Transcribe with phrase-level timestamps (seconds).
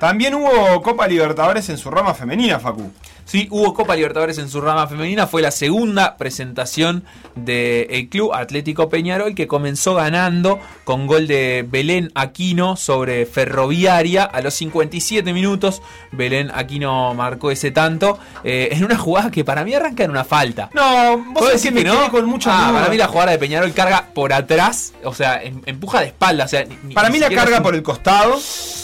[0.00, 2.90] También hubo Copa Libertadores en su rama femenina, Facu.
[3.26, 5.26] Sí, hubo Copa Libertadores en su rama femenina.
[5.26, 7.04] Fue la segunda presentación
[7.36, 14.40] del Club Atlético Peñarol que comenzó ganando con gol de Belén Aquino sobre Ferroviaria a
[14.40, 15.82] los 57 minutos.
[16.12, 20.24] Belén Aquino marcó ese tanto eh, en una jugada que para mí arranca en una
[20.24, 20.70] falta.
[20.72, 22.10] No, vos decís que no.
[22.10, 26.00] Con ah, para mí la jugada de Peñarol carga por atrás, o sea, em, empuja
[26.00, 26.46] de espalda.
[26.46, 28.40] O sea, para mí la carga por el costado.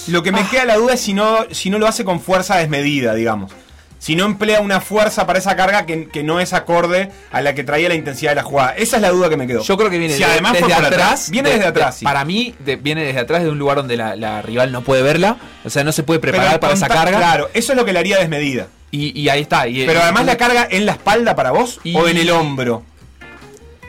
[0.09, 0.49] Lo que me ah.
[0.49, 3.53] queda la duda es si no, si no lo hace con fuerza desmedida, digamos
[3.99, 7.65] si no emplea una fuerza para esa carga que, no es acorde a la que
[7.65, 8.77] traía la intensidad de la jugada.
[8.77, 9.63] Esa es la duda que me quedó.
[9.63, 11.31] Yo creo que viene desde atrás.
[11.31, 12.01] Viene desde atrás.
[12.03, 15.39] Para mí, viene desde atrás de un lugar donde la, rival no puede verla.
[15.65, 17.19] O sea, no se puede preparar para esa carga.
[17.19, 18.69] Claro, eso es lo que le haría desmedida.
[18.91, 19.65] Y, ahí está.
[19.65, 22.85] Pero además la carga en la espalda para vos o en el hombro.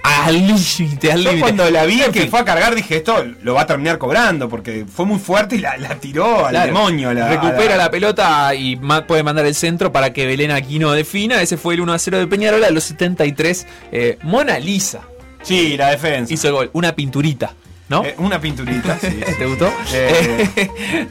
[0.07, 1.41] Al límite, al límite.
[1.41, 4.85] cuando la vi que fue a cargar dije, esto lo va a terminar cobrando, porque
[4.85, 7.13] fue muy fuerte y la, tiró al demonio.
[7.13, 7.91] Recupera la...
[7.91, 8.75] pelota y
[9.07, 11.41] puede mandar el centro para que Belén Aquino defina.
[11.41, 13.67] Ese fue el 1 a 0 de Peñarol a los 73.
[13.91, 15.01] Eh, Mona Lisa.
[15.41, 16.33] Sí, la defensa.
[16.33, 16.69] Hizo el gol.
[16.73, 17.53] Una pinturita.
[17.89, 18.03] ¿No?
[18.03, 19.07] Eh, una pinturita, sí.
[19.37, 19.71] ¿Te gustó?
[19.93, 21.07] Eh,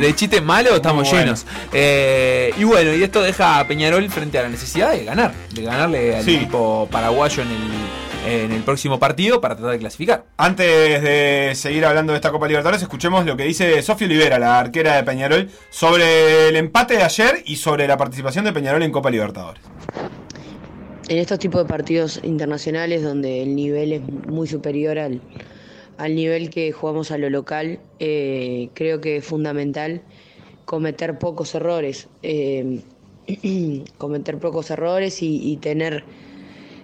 [0.00, 1.46] de chiste malo estamos llenos.
[1.72, 6.16] y bueno, y esto deja a Peñarol frente a la necesidad de ganar, de ganarle
[6.16, 10.24] al equipo paraguayo en el en el próximo partido para tratar de clasificar.
[10.36, 14.58] Antes de seguir hablando de esta Copa Libertadores, escuchemos lo que dice Sofía Olivera, la
[14.58, 18.92] arquera de Peñarol, sobre el empate de ayer y sobre la participación de Peñarol en
[18.92, 19.62] Copa Libertadores.
[21.08, 25.20] En estos tipos de partidos internacionales donde el nivel es muy superior al,
[26.08, 30.02] nivel que jugamos a lo local, eh, creo que es fundamental
[30.64, 32.08] cometer pocos errores.
[32.22, 32.80] Eh,
[33.98, 36.04] cometer pocos errores y tener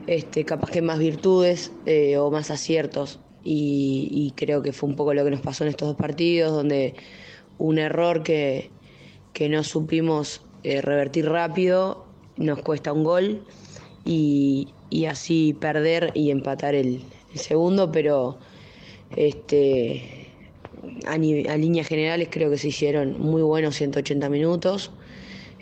[0.06, 3.20] este, capaz que más virtudes eh, o más aciertos.
[3.48, 6.94] Y, creo que fue un poco lo que nos pasó en estos dos partidos, donde
[7.58, 8.70] un error que,
[9.48, 13.44] no supimos revertir rápido nos cuesta un gol
[14.04, 14.68] y,
[15.08, 17.02] así perder y empatar el,
[17.34, 18.38] segundo, pero
[19.16, 20.26] este,
[21.06, 24.92] a, líneas generales creo que se hicieron muy buenos 180 minutos.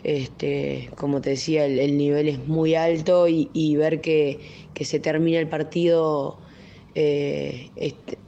[0.03, 4.39] Este, como te decía, el, nivel es muy alto y, ver que,
[4.79, 6.37] se termina el partido
[6.93, 8.19] eh, este,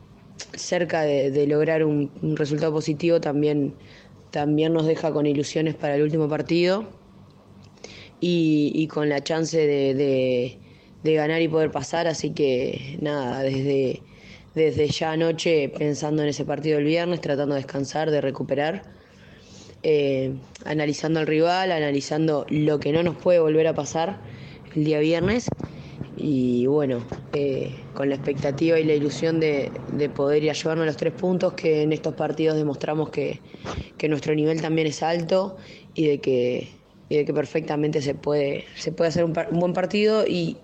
[0.55, 3.75] cerca de, lograr un, resultado positivo también,
[4.31, 6.85] también nos deja con ilusiones para el último partido
[8.19, 10.57] y, con la chance de,
[11.03, 12.07] ganar y poder pasar.
[12.07, 14.01] Así que nada, desde,
[14.57, 18.97] desde ya anoche pensando en ese partido del viernes, tratando de descansar, de recuperar
[19.83, 20.33] eh,
[20.65, 24.19] analizando al rival, analizando lo que no nos puede volver a pasar
[24.75, 25.47] el día viernes.
[26.17, 29.71] Y bueno, eh, con la expectativa y la ilusión de,
[30.15, 33.39] poder ir a llevarnos los tres puntos que en estos partidos demostramos que,
[34.09, 35.57] nuestro nivel también es alto
[35.93, 40.57] y de que, perfectamente se puede, se puede hacer un, buen partido y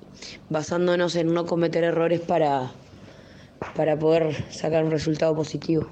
[0.50, 2.72] basándonos en no cometer errores para,
[3.76, 5.88] para poder sacar un resultado positivo.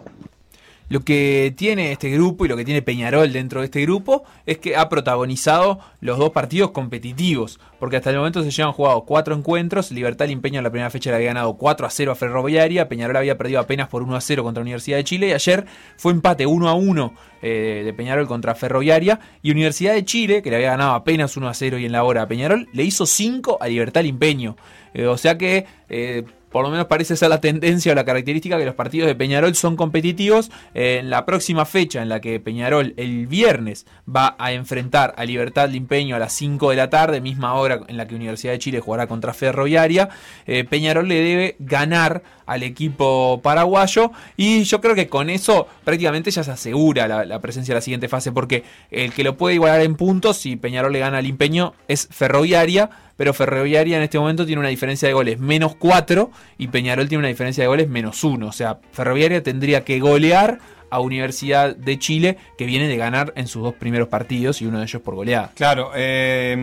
[0.92, 4.58] Lo que tiene este grupo y lo que tiene Peñarol dentro de este grupo es
[4.58, 9.34] que ha protagonizado los dos partidos competitivos, porque hasta el momento se llevan jugado cuatro
[9.34, 12.90] encuentros, Libertad Limpeño en la primera fecha le había ganado 4 a 0 a Ferroviaria,
[12.90, 15.66] Peñarol había perdido apenas por 1 a 0 contra Universidad de Chile y ayer
[15.96, 20.50] fue empate 1 a 1 eh, de Peñarol contra Ferroviaria y Universidad de Chile, que
[20.50, 23.06] le había ganado apenas 1 a 0 y en la hora a Peñarol, le hizo
[23.06, 24.58] 5 a Libertad Limpeño.
[24.94, 28.58] Eh, o sea que eh, por lo menos parece ser la tendencia o la característica
[28.58, 30.52] que los partidos de Peñarol son competitivos.
[30.74, 35.70] en la próxima fecha en la que Peñarol el viernes va a enfrentar a Libertad
[35.70, 38.80] Limpeño a las 5 de la tarde, misma hora en la que Universidad de Chile
[38.80, 40.10] jugará contra Ferroviaria,
[40.46, 46.32] eh, Peñarol le debe ganar al equipo paraguayo y yo creo que con eso prácticamente
[46.32, 49.82] ya se asegura la, presencia de la siguiente fase porque el que lo puede igualar
[49.82, 54.46] en puntos si Peñarol le gana al Limpeño es Ferroviaria pero Ferroviaria en este momento
[54.46, 58.24] tiene una diferencia de goles menos 4 y Peñarol tiene una diferencia de goles menos
[58.24, 58.48] 1.
[58.48, 60.58] O sea, Ferroviaria tendría que golear
[60.92, 64.78] a Universidad de Chile, que viene de ganar en sus dos primeros partidos y uno
[64.80, 65.52] de ellos por goleada.
[65.56, 66.56] Claro, eh,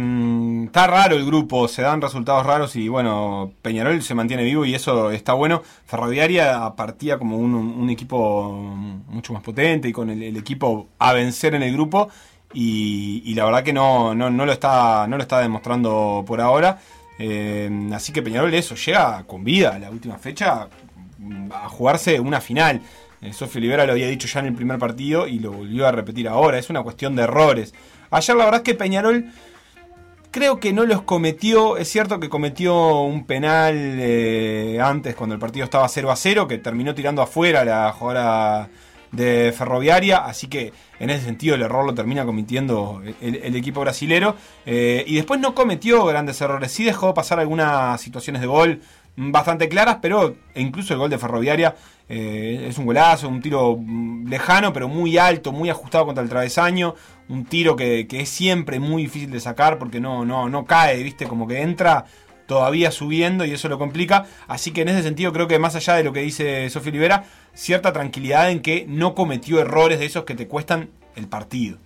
[0.67, 4.75] está raro el grupo, se dan resultados raros y bueno, Peñarol se mantiene vivo y
[4.75, 5.63] eso está bueno.
[5.87, 8.53] Ferroviaria partía como un, equipo
[9.09, 12.11] mucho más potente y con el, equipo a vencer en el grupo
[12.53, 16.79] y, la verdad que no, no, lo está, no lo está demostrando por ahora.
[17.19, 20.69] Eh, así que Peñarol eso, llega con vida a la última fecha
[21.53, 22.83] a jugarse una final.
[23.21, 25.93] Eh, Sofía Olivera lo había dicho ya en el primer partido y lo volvió a
[25.93, 26.59] repetir ahora.
[26.59, 27.75] Es una cuestión de errores.
[28.11, 29.27] Ayer la verdad es que Peñarol
[30.31, 31.79] Creo que no los cometió.
[31.79, 36.47] Es cierto que cometió un penal eh, antes cuando el partido estaba 0 a 0,
[36.47, 38.69] que terminó tirando afuera la jugadora
[39.11, 40.19] de Ferroviaria.
[40.19, 44.37] Así que en ese sentido el error lo termina cometiendo el, equipo brasilero.
[44.67, 46.73] Eh, y después no cometió grandes errores.
[46.73, 48.83] Sí dejó pasar algunas situaciones de gol
[49.19, 51.75] bastante claras, pero incluso el gol de Ferroviaria
[52.09, 56.31] eh, es un golazo, un tiro mm, lejano, pero muy alto, muy ajustado contra el
[56.31, 56.95] travesaño,
[57.29, 61.27] un tiro que, es siempre muy difícil de sacar porque no, no, no cae, viste,
[61.27, 62.05] como que entra
[62.47, 64.27] todavía subiendo y eso lo complica.
[64.47, 67.25] Así que en ese sentido creo que más allá de lo que dice Sofía Olivera,
[67.55, 71.79] cierta tranquilidad en que no cometió errores de esos que te cuestan el partido.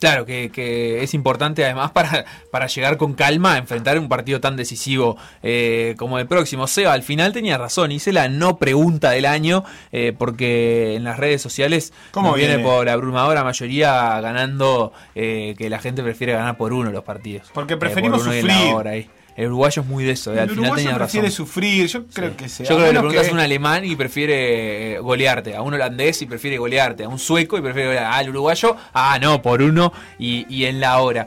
[0.00, 4.56] Claro, que, es importante además para, para, llegar con calma a enfrentar un partido tan
[4.56, 6.66] decisivo eh, como el próximo.
[6.66, 9.62] Seba, al final tenía razón, hice la no pregunta del año,
[9.92, 12.58] eh, porque en las redes sociales ¿Cómo viene?
[12.60, 17.50] por la abrumadora mayoría ganando eh, que la gente prefiere ganar por uno los partidos.
[17.52, 19.10] Porque preferimos sufrir.
[19.36, 20.32] El uruguayo es muy de eso.
[20.32, 21.86] El al final tenía prefiere sufrir.
[21.86, 22.66] Yo creo que sea.
[22.66, 25.56] Yo creo que le preguntas a un alemán y prefiere eh, golearte.
[25.56, 27.04] A un holandés y prefiere golearte.
[27.04, 28.14] A un sueco y prefiere golearte.
[28.14, 31.26] Al uruguayo, ah, no, por uno y, y en la hora.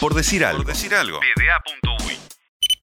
[0.00, 0.62] Por decir algo.
[0.62, 1.20] Por decir algo.
[1.20, 2.03] PDA.